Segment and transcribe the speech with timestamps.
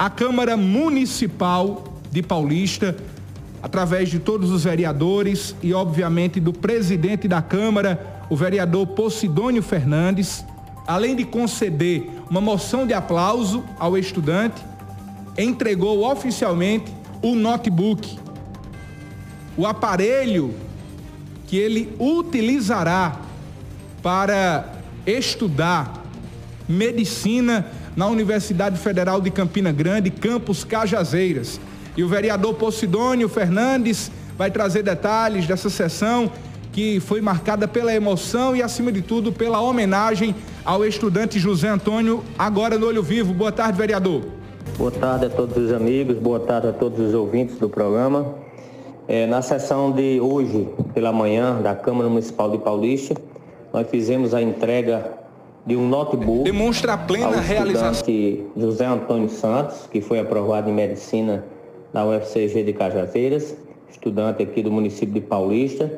[0.00, 2.96] a Câmara Municipal de Paulista,
[3.62, 10.42] através de todos os vereadores e, obviamente, do presidente da Câmara, o vereador Posidônio Fernandes,
[10.86, 14.64] além de conceder uma moção de aplauso ao estudante,
[15.36, 16.90] entregou oficialmente
[17.20, 18.18] o notebook,
[19.54, 20.54] o aparelho
[21.46, 23.20] que ele utilizará
[24.02, 24.76] para
[25.06, 26.02] estudar
[26.66, 27.66] medicina
[27.96, 31.60] na Universidade Federal de Campina Grande, campus Cajazeiras.
[31.96, 36.30] E o vereador Posidônio Fernandes vai trazer detalhes dessa sessão
[36.72, 40.34] que foi marcada pela emoção e, acima de tudo, pela homenagem
[40.64, 43.34] ao estudante José Antônio, agora no Olho Vivo.
[43.34, 44.22] Boa tarde, vereador.
[44.78, 48.34] Boa tarde a todos os amigos, boa tarde a todos os ouvintes do programa.
[49.08, 53.14] É, na sessão de hoje, pela manhã, da Câmara Municipal de Paulista,
[53.72, 55.12] nós fizemos a entrega
[55.66, 56.44] de um notebook.
[56.44, 58.04] Demonstra a plena realização.
[58.56, 61.44] José Antônio Santos, que foi aprovado em medicina
[61.92, 63.56] na UFCG de Cajazeiras,
[63.90, 65.90] estudante aqui do município de Paulista.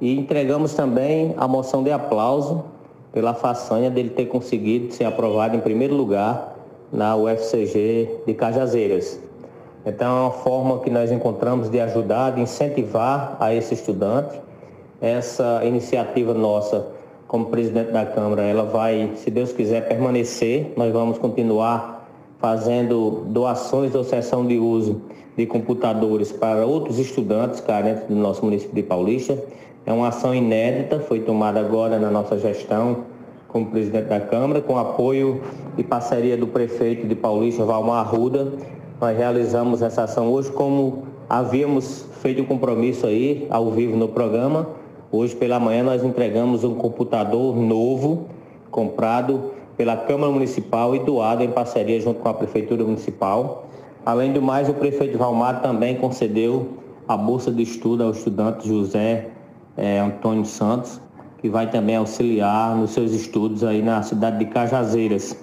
[0.00, 2.64] E entregamos também a moção de aplauso
[3.12, 6.56] pela façanha dele ter conseguido ser aprovado em primeiro lugar
[6.92, 9.20] na UFCG de Cajazeiras.
[9.84, 14.38] Então é uma forma que nós encontramos de ajudar, de incentivar a esse estudante.
[15.00, 16.86] Essa iniciativa nossa
[17.28, 20.72] como presidente da Câmara, ela vai, se Deus quiser, permanecer.
[20.76, 25.02] Nós vamos continuar fazendo doações ou sessão de uso
[25.36, 29.38] de computadores para outros estudantes carentes do nosso município de Paulista.
[29.84, 33.04] É uma ação inédita, foi tomada agora na nossa gestão
[33.46, 35.42] como presidente da Câmara, com apoio
[35.76, 38.52] e parceria do prefeito de Paulista, Valmar Arruda.
[39.00, 44.66] Nós realizamos essa ação hoje como havíamos feito o compromisso aí, ao vivo no programa,
[45.10, 48.26] Hoje pela manhã nós entregamos um computador novo,
[48.70, 53.66] comprado pela Câmara Municipal e doado em parceria junto com a Prefeitura Municipal.
[54.04, 56.68] Além do mais, o prefeito Valmar também concedeu
[57.06, 59.28] a bolsa de estudo ao estudante José
[59.78, 61.00] eh, Antônio Santos,
[61.38, 65.34] que vai também auxiliar nos seus estudos aí na cidade de Cajazeiras.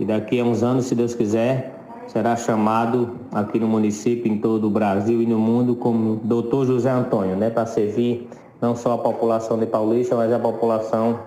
[0.00, 4.68] E daqui a uns anos, se Deus quiser, será chamado aqui no município, em todo
[4.68, 8.26] o Brasil e no mundo, como doutor José Antônio, né, para servir
[8.62, 11.18] não só a população de Paulista, mas a população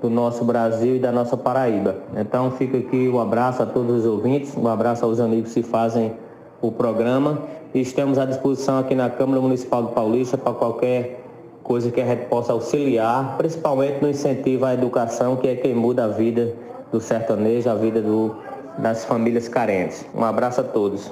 [0.00, 1.96] do nosso Brasil e da nossa Paraíba.
[2.16, 6.14] Então fica aqui um abraço a todos os ouvintes, um abraço aos amigos que fazem
[6.62, 7.38] o programa
[7.74, 11.22] e estamos à disposição aqui na Câmara Municipal de Paulista para qualquer
[11.62, 16.06] coisa que a gente possa auxiliar, principalmente no incentivo à educação, que é quem muda
[16.06, 16.54] a vida
[16.90, 18.34] do sertanejo, a vida do,
[18.78, 20.04] das famílias carentes.
[20.14, 21.08] Um abraço a todos.